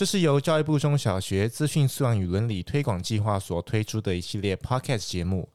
[0.00, 5.46] 这是由教育部中小学资讯素养与伦理推广计划所推出的一系列 Podcast 节目。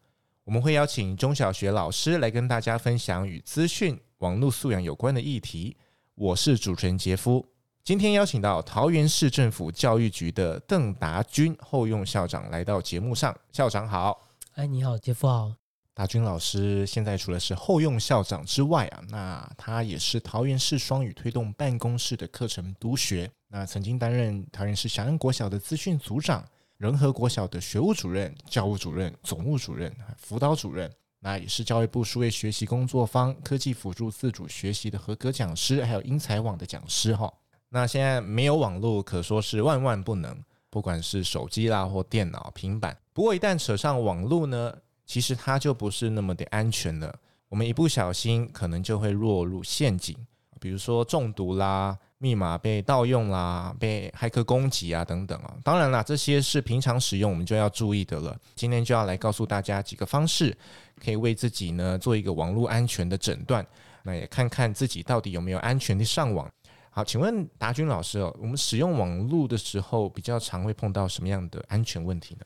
[0.44, 5.76] 我们会邀请中小学老师来跟大家分享与资讯网络素养有关的议题。
[6.14, 7.44] 我是主持人杰夫。
[7.84, 13.36] 今天邀请到桃园市政府教育局的邓达军后用校长来到节目上。
[13.52, 14.28] 校长好。
[14.54, 15.56] 哎，你好，杰夫好。
[15.96, 23.32] 大军老师现在除了是后用校长之外啊，那他也是桃园市双语推动办公室的课程督学。
[23.48, 26.44] 那曾经担任桃园市祥安国小的资讯组长，
[26.76, 30.92] 仁和国小的学务主任、教务主任、总务主任、辅导主任。
[31.22, 37.34] 那也是教育部数位学习工作坊科技辅助自主学习的合格讲师，还有英才网的讲师哈。
[37.70, 40.38] 那现在没有网络，可说是万万不能，
[40.70, 42.96] 不管是手机啦或电脑、平板。
[43.14, 44.74] 不过一旦扯上网络呢，
[45.06, 47.14] 其实它就不是那么的安全了。
[47.48, 50.16] 我们一不小心，可能就会落入陷阱，
[50.60, 55.56] 比如说中毒啦、密码被盗用啦、被骇客攻击啊等等啊。
[55.64, 58.36] 当然啦，这些是平常使用我们就要注意的了。
[58.56, 60.58] 今天就要来告诉大家几个方式，
[61.00, 63.66] 可以为自己呢做一个网络安全的诊断。
[64.04, 66.50] 那也看看自己到底有没有安全的上网。
[66.90, 72.46] 好，请问达军老师哦，我们使用网络的时候，比较常会碰到什么样的安全问题呢？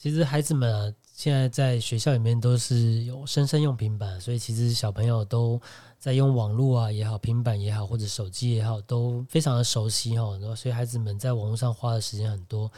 [0.00, 5.60] 其实孩子们啊，现在在学校里面都是有生生用平板，所以其实小朋友都
[5.98, 10.38] 在用网络啊也好，平板也好，或者手机也好，都非常的熟悉哈。
[10.38, 12.72] 然后，所以孩子们在网络上花的时间很多。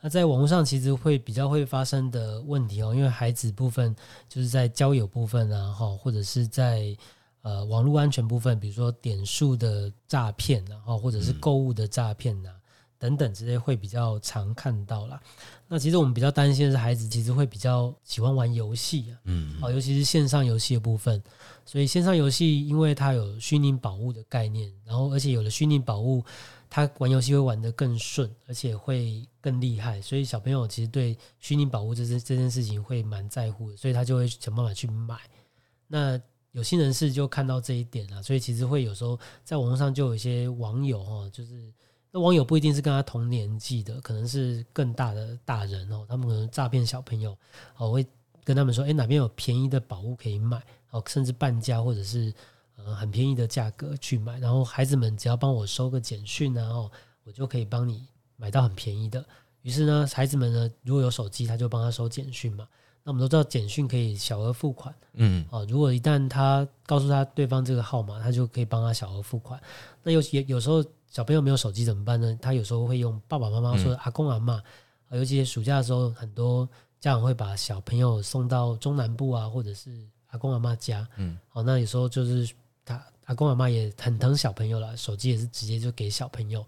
[0.00, 3.94] 那在网络上其实会比较会发生的问题哦，因为孩子部分
[4.26, 6.96] 就是在交友部分啊，哈，或者是在
[7.42, 12.48] 呃网络安全部分，比如说点数的诈骗，然后或者是购物的诈骗呐。
[13.04, 15.20] 等等之类会比较常看到啦。
[15.68, 21.22] 那其实我们比较担心的是，孩子其实会比较喜欢玩游戏啊，嗯，好，尤其是线上游戏的部分。
[21.66, 26.24] 所以线上游戏，因为它有虚拟宝物的概念，然后而且有了虚拟宝物，
[26.70, 30.00] 他玩游戏会玩得更顺，而且会更厉害。
[30.00, 35.18] 所以小朋友其实对虚拟宝物这这这件事情会蛮在乎的，所以他就会想办法去买。
[35.86, 36.18] 那
[36.52, 41.70] 有心人士就看到这一点啊，所以其实会有时候在网络上就有一些网友哈，就是。
[42.16, 46.06] 那网友不一定是跟他同年纪的，可能是更大的大人哦。
[46.08, 47.36] 他们可能诈骗小朋友，
[47.76, 48.06] 哦，会
[48.44, 52.32] 跟他们说，诶，哪边有便宜的宝物可以买，哦，甚至半价或者是
[52.76, 54.38] 呃很便宜的价格去买。
[54.38, 56.88] 然后孩子们只要帮我收个简讯，然后
[57.24, 59.26] 我就可以帮你买到很便宜的。
[59.62, 62.68] 于是呢，孩子们呢，如果有手机，他就帮他收简讯嘛。
[63.04, 69.60] 那我们都知道简讯可以小额付款，嗯，哦，如果一旦他告诉他对方这个号码，他就可以帮他小额付款。
[70.02, 70.84] 那有也有时候。
[71.14, 72.36] 小朋友没有手机怎么办呢？
[72.42, 74.60] 他有时候会用爸爸妈妈说阿公阿妈，
[75.10, 81.06] 嗯、尤其暑假的时候，很多家长会把小朋友送到中南部啊，或者是阿公阿妈家。
[81.14, 82.52] 嗯，哦，那有时候就是
[82.84, 86.62] 他阿公阿妈也很疼小朋友了，手机也是直接就给小朋友，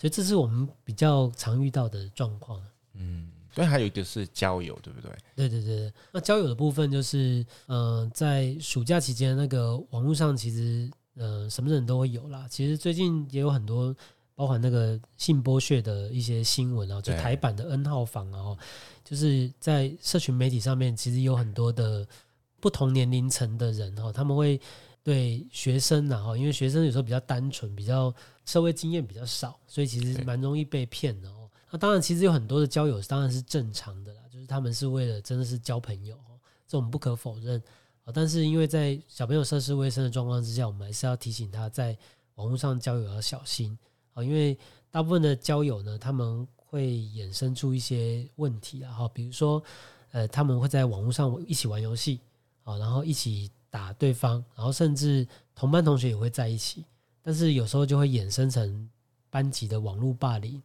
[0.00, 2.60] 所以这是我们比较常遇到的状况。
[2.94, 5.10] 嗯，所以还有一个是交友，对不对？
[5.36, 10.90] 对对对，那交友的部分就是，呃，在暑假期间，那个网络上其实。
[11.14, 12.46] 呃，什么人都会有啦。
[12.48, 13.94] 其实最近也有很多，
[14.34, 18.56] 包含那个性剥削的一些新闻啊，就台版的 N 号房啊，
[19.04, 22.08] 就是在社群媒体上面，其实有很多的
[22.60, 24.58] 不同年龄层的人哈，他们会
[25.04, 28.10] 对学生然后，因为学生有时候比较单纯，比较
[28.46, 31.41] 社会经验比较少，所以其实蛮容易被骗的哦。
[31.72, 36.18] 那当然，其实有很多的交友当然是正常的啦，就是他们是为了真的是交朋友，
[36.68, 37.60] 这我们不可否认。
[38.12, 41.96] 但是因为在小朋友涉世未深的状况之下，我们还是要提醒他在
[42.34, 43.78] 网络上交友要小心
[44.12, 44.58] 啊，因为
[44.90, 49.62] 大部分的交友呢，他们会衍生出一些问题啊，哈，比如说，
[50.10, 52.20] 呃，他们会在网络上一起玩游戏
[52.64, 56.84] 啊，然后一起打对方，然后甚至同班同学也会在一起，
[57.22, 58.90] 但是有时候就会衍生成
[59.30, 60.60] 班级的网络霸凌，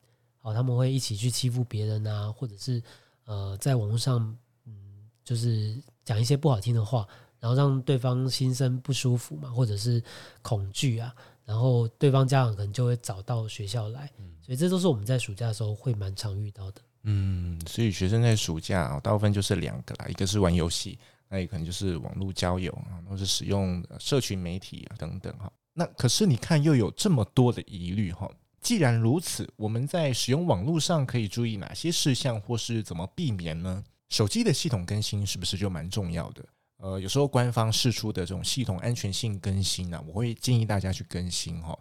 [0.47, 2.81] 好，他们会一起去欺负别人啊，或者是
[3.25, 4.33] 呃，在网络上，
[4.65, 4.73] 嗯，
[5.21, 7.05] 就是讲一些不好听的话。
[7.39, 10.01] 然后让对方心生不舒服嘛，或者是
[10.41, 11.13] 恐惧啊，
[11.45, 14.09] 然后对方家长可能就会找到学校来，
[14.41, 16.81] 所以这都是我们在暑假的时候会蛮常遇到的。
[17.03, 20.97] 嗯，所以学生在暑假大部分就是两个啦，一个是玩游戏，
[21.29, 25.51] 那也可能就是网络交友啊，或是使用社群媒体啊等等哈。
[25.73, 28.27] 那可是你看又有这么多的疑虑哈，
[28.67, 33.81] 既然如此，我们在使用网络上可以注意哪些事项，或是怎么避免呢？
[34.09, 36.45] 手机的系统更新是不是就蛮重要的？
[36.79, 41.79] 呃，有时候官方释出的这种系统安全性更新呢、我会建议大家去更新哈，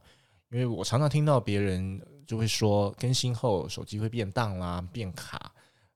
[0.52, 5.52] 因为我常常听到别人就会说，更新后手机会变当啦、变卡，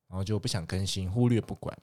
[0.09, 1.79] 然后就不想更新，忽略不管。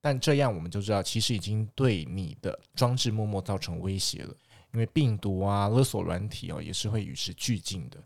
[0.00, 4.34] 但这样我们就知道，其实已经对你的装置默默造成威胁了。
[4.72, 8.02] 因为病毒啊、勒索软体哦，也是会与时俱进的。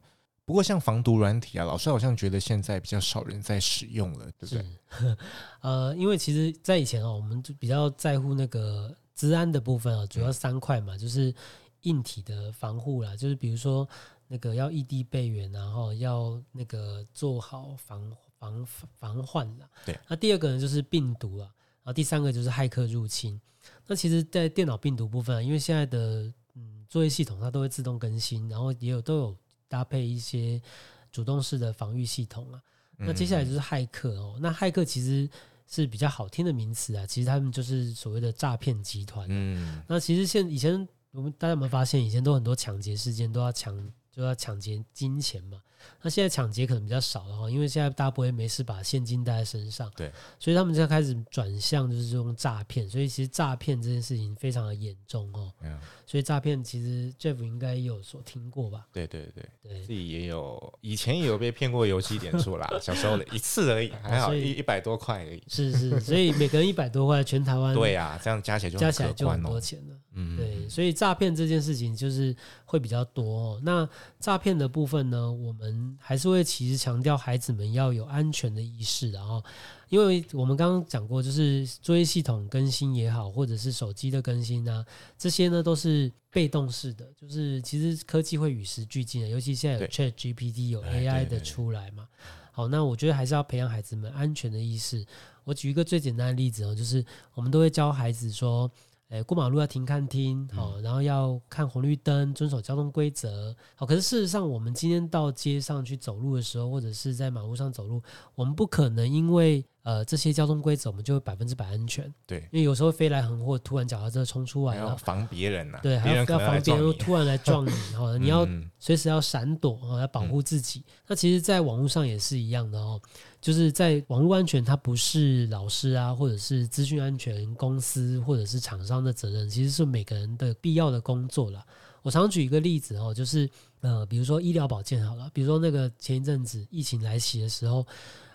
[0.47, 5.17] 不过，像防毒软体啊，老师好像觉得现在比较少人在使用了，对不对？
[5.61, 11.35] 呃，因为其实，在以前哦，我们就比较在乎那个治安的部分啊，主要三块嘛，就是
[11.83, 13.89] 硬体的防护啦，就是比如说
[14.29, 18.67] 那个要异地备援，然后要那个做好防防
[18.99, 19.67] 防患啦。
[19.87, 19.99] 对。
[20.09, 21.49] 那第二个呢，就是病毒啊，
[21.83, 23.41] 然后第三个就是骇客入侵。
[23.87, 29.37] 那其实，在电脑病毒部分啊，因为现在的嗯作业系统它都会自动更新，然后也有都有
[29.75, 30.63] 搭配一些
[31.11, 32.63] 主动式的防御系统啊。
[32.97, 34.39] 那接下来就是骇客哦。
[34.41, 35.29] 那骇客其实
[35.67, 39.27] 是比较好听的名词啊，其实他们就是所谓的诈骗集团。
[39.29, 39.83] 嗯。
[39.89, 43.75] 那其实现以前我们大家有没有发现，以前都很多抢劫事件都要抢，
[44.15, 45.61] 就要抢劫金钱嘛。
[46.01, 55.53] 那现在抢劫可能比较少了哈，因为现在大家不会没事把现金带在身上，对，所以他们就开始转向就是这种诈骗，所以其实诈骗这件事情非常的严重哦。
[55.61, 58.87] 嗯，所以诈骗其实 Jeff 应该有所听过吧？
[58.95, 65.43] 对对对对，自己也有，以前也有被骗过游戏点数啦，小时候的一次而已，还好一一百多块而已。
[65.49, 69.95] 是是，所以每个人一百多块，全台湾 对呀，这样加起来就加起来就很多钱了。
[70.17, 72.35] 嗯，对，所以诈骗这件事情就是
[72.65, 73.61] 会比较多哦。
[73.65, 73.87] 那
[74.21, 79.43] 诈骗的部分呢，我们还是会其实强调孩子们要有安全的意识，然后，
[79.89, 84.85] 因为我们刚刚讲过，就是作业系统更新也好，或者是手机的更新啊，
[85.19, 92.09] 这些呢都是被动式的，就是其实科技会与时俱进的，尤其现在有 Chat GPT 有 AI 的出来嘛。
[92.53, 95.05] 好，那我觉得还是要培养孩子们安全的意识。
[95.45, 97.05] 我举一个最简单的例子哦，就是
[97.35, 98.71] 我们都会教孩子说。
[99.11, 103.55] 诶，过马路要停看听，好，然后要看红绿灯，遵守交通规则。
[103.77, 108.03] 好，可是事实上，我们今天到街上去走路的时候，或者是在马路上走路，
[108.35, 112.13] 我们不可能因为呃这些交通规则，我们就会百分之百安全。
[112.27, 115.81] 对，因为有时候飞来横祸，突然脚踏车冲出来了，要防别人呐、啊。
[115.83, 118.49] 对，还要要防别人突然来撞你， 好，你要
[118.79, 120.81] 随时要闪躲，哦，要保护自己。
[120.81, 123.01] 嗯、那其实，在网络上也是一样的哦。
[123.45, 131.63] 就是在网络安全，它不是老师啊，或者是资讯安全公司，或者是厂商的责任，其实是每个人的必要的工作了。
[132.01, 133.47] 我常举一个例子哦，就是
[133.83, 137.87] 呃，比如说医疗保健好了，比如说那个前一阵子疫情来袭的时候，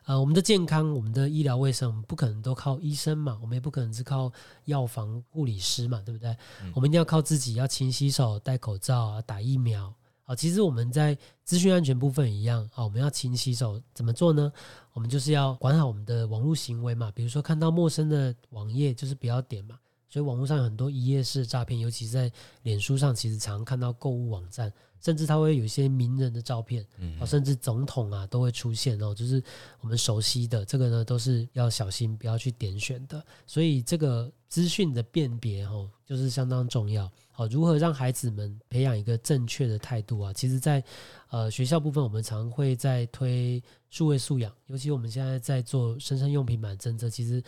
[0.06, 4.32] 呃，我们的健康、我们的医疗卫生，不可能都靠医生嘛，我们也不可能是靠
[4.66, 6.30] 药房护理师嘛，对不对？
[6.62, 6.72] 嗯。
[6.76, 9.92] 我们一定要靠自己，要勤洗手、戴口罩、打疫苗。
[10.30, 14.54] 好，其实我们在资讯安全部分一样，啊，我们要勤洗手，怎么做呢？
[14.94, 19.80] 我们就是要管好我们的网络行为嘛，比如说看到陌生的网页，就是不要点嘛。
[20.08, 22.32] 所以网络上有很多一页式诈骗，尤其是在
[22.62, 24.72] 脸书上，其实常看到购物网站，
[25.02, 29.44] 甚至它会有一些名人的照片，嗯，甚至总统啊都会出现哦，就是
[29.80, 33.24] 我们熟悉的这个呢，都是要小心，不要去点选的。
[33.48, 37.12] 所以这个资讯的辨别哦，就是相当重要。
[37.40, 40.34] 哦，如何让孩子们培养一个正确的态度啊？
[40.34, 40.84] 其实在，
[41.30, 47.42] 呃学校部分，我们常会在推数位素养，尤其我们现在在做生生用平板政策，其实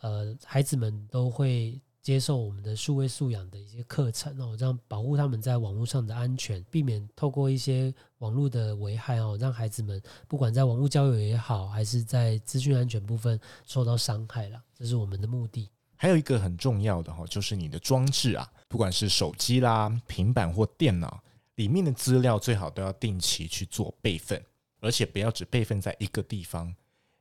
[0.00, 15.68] 呃孩子们都会接受我们的数位素养的一些课程哦，这样保护他们在网络上的安全，避免透过一些网络的危害哦，让孩子们不管在网络交友也好，还是在资讯安全部分受到伤害了，这是我们的目的。
[15.96, 21.22] 还有一个很重要的哈，就是你的装置啊，不管是手机啦、平板或电脑
[21.54, 24.44] 里面的资料，最好都要定期去做备份，
[24.80, 26.74] 而且不要只备份在一个地方。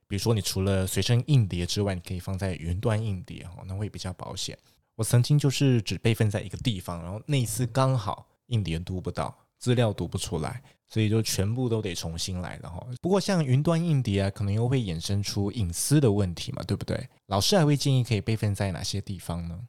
[0.08, 4.58] 比如说，你除了随身硬碟之外，你可以放在云端硬碟哈，那会比较保险。
[4.96, 10.62] 我曾经就是只备份在一个地方，然后那一次刚好硬碟读不到，资料读不出来，
[10.94, 12.86] 所以就全部都得重新来了哈。
[13.02, 17.10] 不过像云端硬碟啊，可能又会衍生出隐私的问题嘛，对不对？
[17.26, 19.60] 老师还会建议可以备份在哪些地方呢？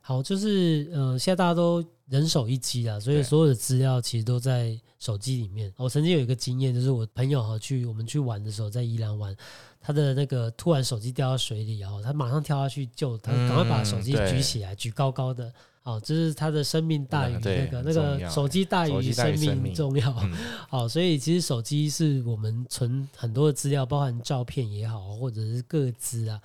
[0.00, 5.72] 好，就是呃，现在大家都人手一机啊，所以所有的资料其实都在手机里面。
[5.76, 9.36] 我曾经有一个经验，就是我朋友哈去我们去玩的时候，在宜兰玩，
[9.80, 15.52] 他的那个突然手机掉到水里，然后他马上跳下去救他，赶快把手机举起来，举高高的。
[15.82, 20.14] 好，就是他的生命大于那个那个手机大于生命重要。
[20.70, 26.40] 好，所以其实手机是我们存很多的资料，包含照片也好，或者是各资啊。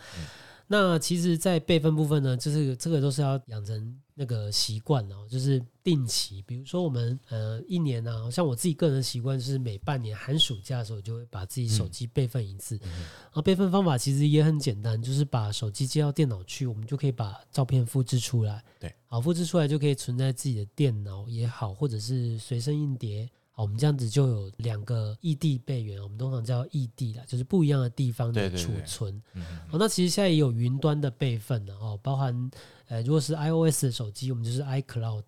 [0.67, 12.77] 那其实，在备份部分呢，就是这个都是要养成那个习惯哦，就是定期，比如说我们呃一年呢、啊，像我自己个人的习惯是每半年寒暑假的时候，就会把自己手机备份一次。
[12.77, 18.63] 嗯、然后备份方法其实也很简单，就是把手机接到电脑去，我们就可以把照片复制出来。
[18.79, 23.29] 对，好，复制出来就可以存在自己的电脑也好，或者是随身硬碟。
[23.57, 29.11] 好，我们这样子就有两个异地备援，我们通常叫异地啦，就是不一样的地方的储存。
[29.33, 32.51] 对对对嗯、好，那其实现在也有云端的备份的哦，包含。
[32.89, 35.23] 呃，如果是 iOS 的手机，我们就是 iCloud。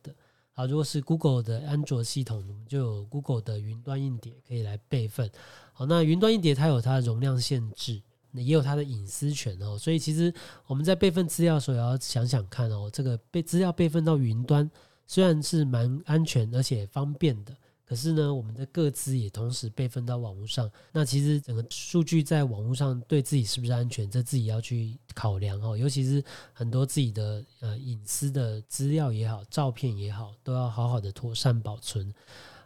[0.53, 5.29] 好，如果是 Google 的安卓系统，我们就有 Google 的云端硬碟可以来备份。
[5.73, 7.99] 好，那云端硬碟它有它的容量限制，
[8.33, 9.75] 也有它的隐私权哦。
[9.75, 10.31] 所以其实
[10.67, 14.69] 我们在备份资料的时候，也要想想看哦，这个备资料备份到云端，
[15.07, 17.53] 虽然是蛮安全而且方便的。
[17.89, 20.71] 可是呢，我们的各自也同时备份到网络上。
[20.91, 25.75] 那其实整个数据在网络上对自己是不是安全，这自己要去考量哦。
[25.75, 32.13] 尤其是很多自己的呃隐私的资料也好，照片也好，都要好好的妥善保存。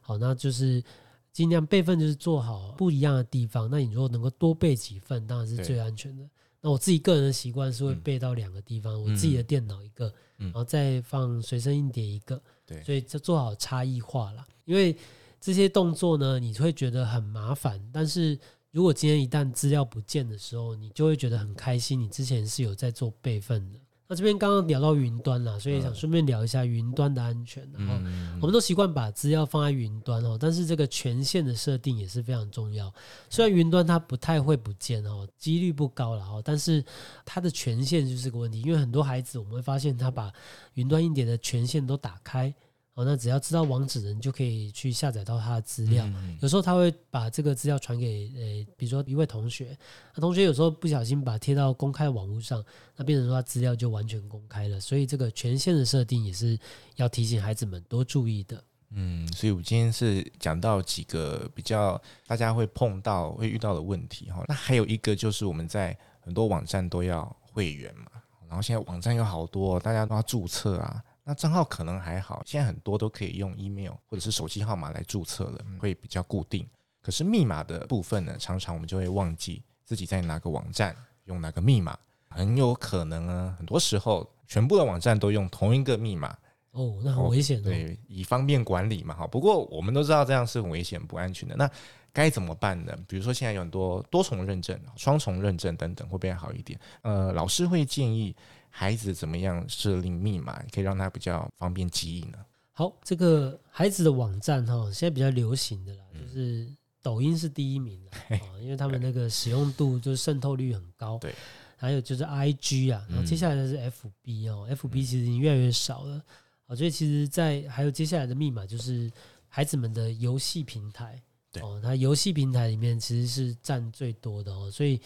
[0.01, 0.83] 好，那就是
[1.31, 3.69] 尽量备份，就是做好不一样的地方。
[3.71, 6.29] 那你如果能够多备几份，当然是最安全的。
[6.59, 12.41] 那我自己个人的习惯是会备到两个地方，嗯、我自己的电脑一个，嗯、然后再放随身硬碟一个。
[12.65, 14.46] 对，所以就做好差异化了。
[14.65, 14.96] 因为
[15.39, 18.39] 这些动作呢，你会觉得很麻烦，但是
[18.72, 22.00] 如果今天一旦资料不见的时候，你就会觉得很开心。
[22.00, 23.79] 你之前是有在做备份的。
[24.13, 27.67] 那这边刚刚聊到云端了，所以想顺便聊一下云端的安全。
[27.74, 27.96] 然后
[28.39, 32.93] 我们都习惯把资料放在云端哦，但是这个权限的设定也是非常重要。
[33.27, 36.86] 虽然云端它不太会不见哦，几率不高了哦，但是
[37.25, 38.62] 它的权限就是个问题。
[38.62, 40.32] 因为很多孩子我们会发现他把
[40.75, 42.53] 云端硬碟的权限都打开。
[42.95, 46.05] 哦，那只要知道网址的人就可以去下载到他的资料。
[46.05, 49.75] 嗯、有时候他会把这个资料传给呃，比如说一位同学，
[50.13, 52.63] 那同学有时候不小心把它贴到公开网络上，
[52.95, 54.79] 那变成说他资料就完全公开了。
[54.79, 56.55] 所以这个权限的设定也是
[56.95, 58.63] 要提醒孩子们多注意的。
[58.91, 64.45] 嗯，所以我今天是讲到几个比较大家会碰到会遇到的问题哈。
[64.47, 68.12] 那还有一个就是我们在很多网站都要会员嘛，
[68.47, 71.03] 然后现在网站有好多，大家都要注册啊。
[71.25, 76.67] 那账号可能还好，现在很多都可以用 email 或者是手机号码来注册了，会比较固定。
[77.01, 81.97] 可是密码的部分呢，常常我们就会忘记自己在哪个网站用哪个密码，
[82.29, 86.37] 很有可能呢，很多时候全部的网站都用同一个密码。
[86.71, 87.63] 哦，那很危险哦。
[87.63, 89.27] 对，以方便管理嘛，哈。
[89.27, 91.55] 不过我们都知道这样是很危险、不安全的。
[91.55, 91.69] 那
[92.11, 92.93] 该怎么办呢？
[93.07, 96.79] 比如说现在有很多多重认证、双重认证等等，会不会好一点？
[97.01, 98.35] 呃，老师会建议。
[98.75, 102.39] 孩子怎么样设定密码，可以让他比较方便记忆呢？
[102.71, 106.67] 好，这个孩子的网站哈，现在比较流行的啦，就是
[106.99, 111.19] 抖音是第一名的啊，因为他们那个使用度就是渗透率很高。
[111.19, 111.35] 对，
[111.77, 116.19] 还有就是 IG 啊，然后接下来的是 FB 哦，FB 其实已经越来越少了
[116.65, 119.11] 啊，所以其实，在还有接下来的密码就是
[119.47, 124.99] 孩子们的游戏平台，对哦，他游戏平台里面其实是占最多的哦，所以。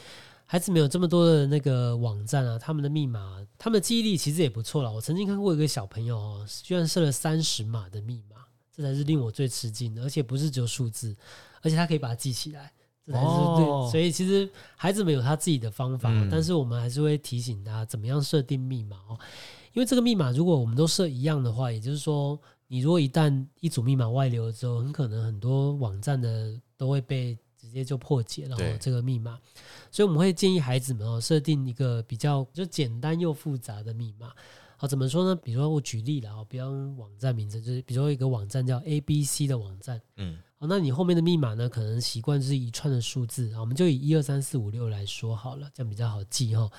[0.50, 4.90] 孩子们有这么多的那个网站啊，他们的密码，他们的记忆力其实也不错了。
[4.90, 8.38] 我曾经看过一个小朋友哦，居然设了三十码的密码，
[8.74, 10.02] 这才是令我最吃惊的。
[10.04, 11.14] 而且不是只有数字，
[11.62, 12.72] 而且他可以把它记起来，
[13.06, 13.92] 这才是对。
[13.92, 19.20] 所以其实孩子们有他自己的方法，但是我们还是会提醒他怎么样设定密码哦。
[19.74, 27.38] 因为这个密码如果我们都设一样的话，也就是说，你如果一旦一组密码外流之后，很可能很多网站的都会被。
[27.68, 29.38] 直接就破解了这个密码，
[29.92, 34.32] 所以我们会建议孩子们哦，设定一个比较就简单又复杂的密码。
[34.78, 35.36] 好，怎么说呢？
[35.36, 46.70] 比如说我举例了啊，比方网站名称就是，比如说一个网站叫 ABC 的网站，嗯，好，那你后面的密码呢，可能习惯是一串的数字，我们就以一二三四五六来说好了，这样比较好记哈。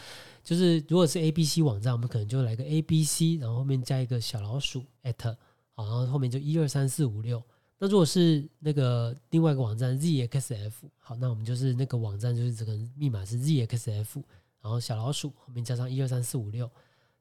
[0.44, 5.36] 就是如果是 ABC 网站，我们可能就来个 ABC，然后后面加一个小老鼠 at，
[5.74, 7.42] 好，然后后面就一二三四五六。
[7.78, 14.22] 那如果是那个另外一个网站 zxf，好，那我们就是那个网站就是这个密码是 zxf，
[14.60, 16.68] 然后小老鼠后面加上一二三四五六，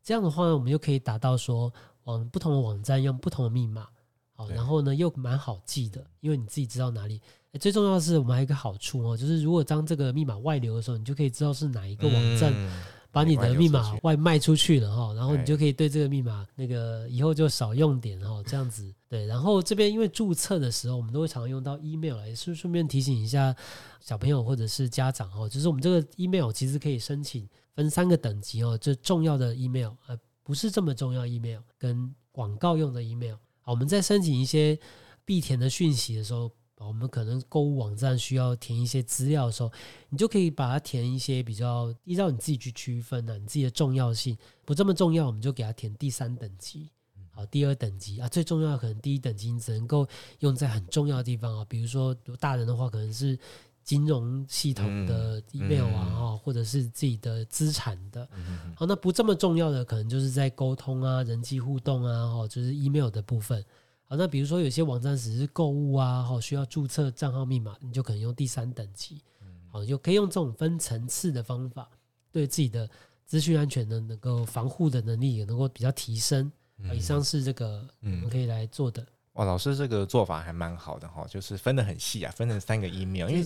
[0.04, 1.72] 这样的话呢，我们就可以达到说
[2.06, 3.88] 往不同的网站用不同的密码，
[4.34, 7.22] 好，然后呢又蛮好记的，因为你自己知道哪里。
[7.60, 12.54] 最重要的是，我们还有一个好处哦，就是如果当这个密码外流的时候，你就可以知道是哪一个网站。
[13.12, 19.26] 把你的密码外卖出去了哈，然后你就可以对这个密码那个以后就少用点哈，这样子对。
[19.26, 23.56] 然后这边因为注册的时候，我们都会常用到 email 也是顺便提醒一下
[24.00, 33.36] 小朋友或者是家长哦，就是我们这个 email 其实可以申请分三个等级哦，这重要的 email 呃不是这么重要 email 跟广告用的 email。
[33.62, 34.78] 好，我们在申请一些
[35.26, 36.52] 必填的讯息的时候。
[36.80, 39.72] 我们可能购物网站需要填一些资料的时候，
[40.10, 46.90] 你就可以把它填一些比较依照你自己去区分的、啊，你自己的重要性不这么重要，我们就给它填第三等级。
[47.32, 50.08] 好，第二等级啊，最重要的可能第一等级你只能够
[50.40, 53.38] 用在很重要的地方啊，比如说大人的话可能是
[53.84, 58.28] 金融系统的 email 啊，或者是自己的资产的。
[58.34, 63.64] 嗯、好，那不这么重要的可能就是在沟通啊、人际互动啊，哦，就是 email 的部分。
[64.10, 69.22] 好，那比如说有些网站只是购物啊，哈，需要注册账号密码，你就可能用第三等级。
[69.70, 71.90] 好，就可以用这种分层次的方法，
[72.32, 72.90] 对自己的
[73.26, 76.50] 资讯安全的，能够防护的能力也能够比较提升。
[76.80, 79.06] 嗯、以上是这个我们可以来做的。
[79.34, 83.46] 哇，老师这个做法还蛮好的哈，就是分得很细啊，分成三个 email，因为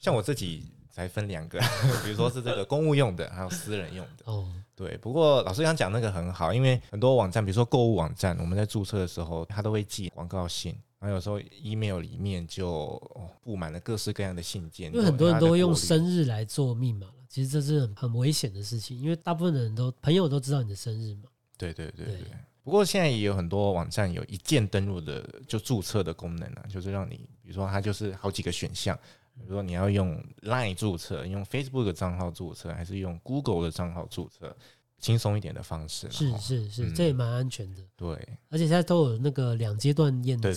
[0.00, 1.58] 像我自己才分两个，
[2.04, 4.30] 比如说是这个公务用的，还有私人用的。
[4.30, 4.46] 哦，
[4.76, 4.96] 对。
[4.98, 13.00] 不过老师刚讲那个很好，因为很多网站，比如说购物网站，我们在注册的时候，它都会寄广告信，然后有时候 email 里面就
[13.42, 14.92] 布满了各式各样的信件。
[14.92, 21.22] 因为很多人都会用生日来做密码，其实这是很很危险的事情，因为大部分的人都朋友都知道你的生日嘛。
[21.56, 22.16] 对对对对。
[22.16, 22.26] 对
[22.64, 28.96] 不过现在也有很多网站有一键登录的，就注册的功能啊，就是让你，比如说它就是好几个选项，
[29.34, 34.54] 比如说你要用 Line 注册，用 Facebook 的账号注册，还是用 Google 的账号注册，
[34.98, 36.10] 轻松一点的方式。
[36.10, 37.82] 是是是，嗯、这也蛮安全的。
[37.96, 38.14] 对，
[38.50, 40.54] 而且现在都有那个两阶段验证，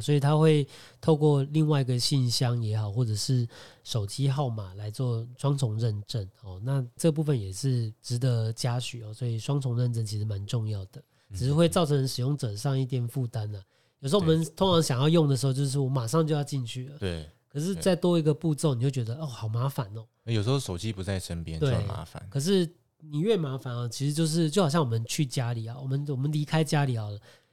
[0.00, 0.66] 所以它会
[1.00, 3.48] 透过另外一个信箱也好，或者是
[3.82, 6.28] 手机号码来做双重认证。
[6.42, 9.12] 哦，那这部分也是值得嘉许哦。
[9.12, 11.02] 所以双重认证其实蛮重要的。
[11.34, 13.62] 只是会造成使用者上一点负担了。
[14.00, 16.96] 有时候我们通常想要用的时候，就是我马上就要进去了。
[16.98, 17.28] 对。
[17.48, 20.06] 可是再多一个步骤，你就觉得哦，好麻烦哦。
[20.24, 22.24] 有时候手机不在身边就很麻烦。
[22.28, 27.08] 可是你越麻烦啊，其实就是就好像我们去家里啊，我们我们离开家里啊，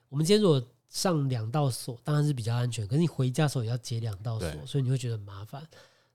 [0.10, 2.88] 我们今天如果上两道锁，当然是比较安全。
[2.88, 5.66] 可是你回家的时候也要解两道锁，所以你会觉得很麻烦。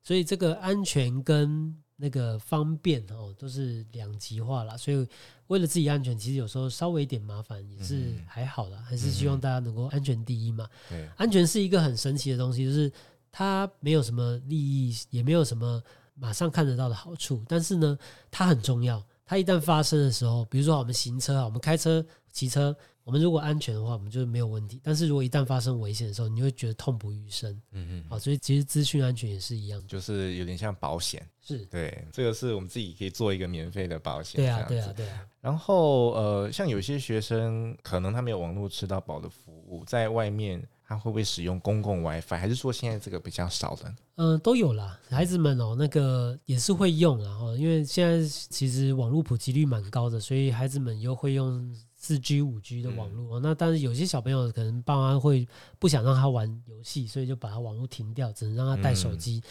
[0.02, 4.76] 所以这个安全跟那个方便哦，都是两极化了。
[4.78, 5.06] 所以
[5.48, 10.66] 为了自己安全，其实有时候稍微一点麻烦也是还好的，还是希望大家能够安全第一嘛。
[10.88, 12.90] 对，安全是一个很神奇的东西，就是
[13.32, 15.82] 它没有什么利益，也没有什么
[16.14, 17.98] 马上看得到的好处，但是呢，
[18.30, 19.02] 它很重要。
[19.24, 22.76] 它一旦发生的时候，比如说我们行车啊，我们开车、骑车。
[23.02, 24.78] 我们如果安全的话，我们就是没有问题。
[24.84, 27.50] 但是如果一旦发生危险的时候，你会觉得痛不欲生。
[27.72, 28.04] 嗯嗯。
[28.08, 31.26] 好，所以其实资讯安全也是一样，就是有点像保险。
[31.40, 34.40] 是对，这个是我们自己可以做一个免费的保险。
[34.40, 35.26] 对啊，对啊，对啊。
[35.40, 42.36] 然后呃，像有些学生可能他没有网络吃到饱的服务，在外面他会不会使用公共 WiFi？
[42.36, 43.88] 还是说现在这个比较少的？
[44.16, 44.98] 嗯、呃，都有啦。
[45.08, 47.38] 孩子们哦，那个也是会用啊。
[47.38, 51.72] 哈，因为现在其实网络普及率蛮高的，所以孩子们又会用。
[52.02, 55.46] 四 G、五 G 的网络、嗯、那但是有些小朋友可能爸妈会
[55.78, 59.42] 不想让他玩游戏，所以就把他网络停掉，只能让他带手机。
[59.44, 59.50] 嗯、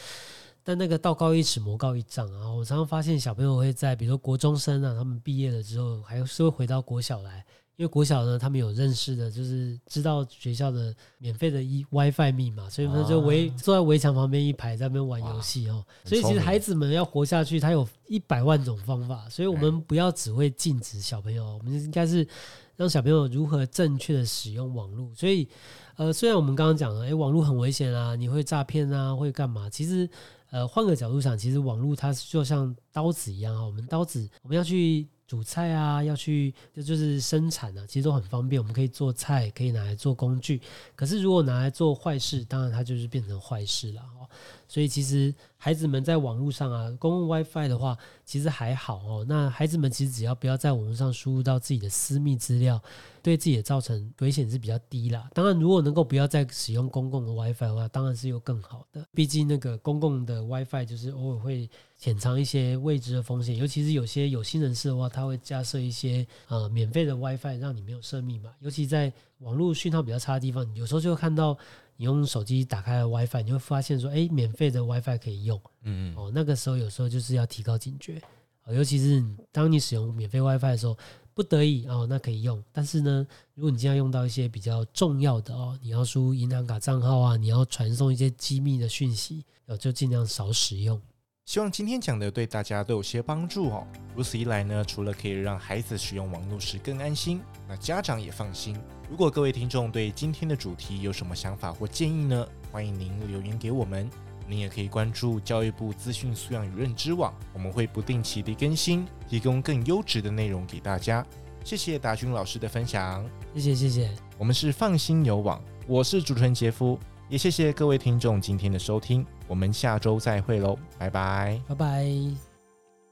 [0.63, 2.51] 但那个道高一尺，魔高一丈啊！
[2.51, 7.45] 我常常发现小朋友会在，比如说国中生啊，他们毕业了之后，还是会回到国小来。
[7.79, 15.81] 因为国小呢，他们有认识的，就是知道学校的免费的 WiFi 密码，所以他就围坐在围墙旁边一排在那边玩游戏哦。
[16.03, 19.29] 所以其实孩子们要活下去，他有一百万种方法。
[19.29, 22.27] 所以我们不要只会禁止小朋友，我们应该是
[22.75, 25.09] 让小朋友如何正确的使用网络。
[25.15, 25.47] 所以，
[25.95, 29.69] 呃，虽然我们刚刚讲了，诶，网络很危险啊，你会诈骗啊，会干嘛？
[29.69, 30.09] 其实，
[30.51, 35.07] 呃，换个角度想，其实网络它就像刀子一样啊，我们刀子我们要去。
[35.29, 38.59] 煮菜啊，要去就就是生产啊，其实都很方便。
[38.59, 40.59] 我们可以做菜，可以拿来做工具。
[40.95, 44.27] 可是如果拿来做坏事，当然它就是变成坏事了哦。
[44.69, 49.25] 所以其实孩子们在网络上啊，公共 WiFi 的话，其实还好哦。
[49.27, 52.81] 那孩子们其实只要不要在网络上输入到自己的私密资料，
[53.21, 55.29] 对自己的造成危险是比较低啦。
[55.33, 59.05] 当然，如果能够不要再使用公共的 WiFi 的话，当然是有更好的。
[59.13, 61.69] 毕竟那个公共的 WiFi 就是偶尔会。
[61.99, 68.49] 潜藏一些未知的风险，尤其是有些有心人士的话，他会加设一些呃免费的 WiFi，让你没有设密码。
[68.61, 71.57] 尤其在网络讯号比较差的地方，有时候就会看到
[71.99, 75.61] 你用手机打开了 WiFi，你会发现说，哎，免费的 WiFi 可以用。
[75.83, 76.15] 嗯嗯。
[76.15, 78.21] 哦，那个时候有时候就是要提高警觉。
[78.69, 80.97] 尤其是当你使用免费 WiFi 的时候，
[81.33, 82.63] 不得已哦，那可以用。
[82.71, 91.01] 但是呢，如果你经常用到一些比较重要的哦，你要输入银行卡账号啊，你要传送一些机密的讯息，哦，就尽量少使用。
[91.49, 93.83] 希望今天讲的对大家都有些帮助哦。
[94.15, 98.77] 如此一来呢，除了可以让孩子使用网络时更安心，那家长也放心。
[99.09, 102.47] 如果各位听众对今天的主题有什么想法或建议呢？
[102.71, 104.07] 欢迎您留言给我们。
[104.47, 111.25] 您也可以关注教育部资讯素养与认知网，我们会不定期的更新，提供更优质的内容给大家。
[111.63, 114.11] 谢谢达军老师的分享，谢谢谢谢。
[114.37, 116.99] 我们是放心有网，我是主持人杰夫。
[117.29, 122.05] 也谢谢各位听众今天的收听，我们下周再会喽，拜拜，拜拜。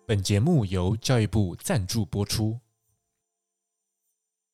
[0.08, 2.58] 本节目由教育部赞助播出。